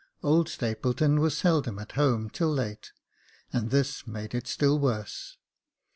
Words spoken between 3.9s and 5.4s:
made it still worse.